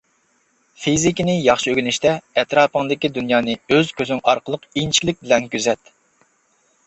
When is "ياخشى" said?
1.33-1.73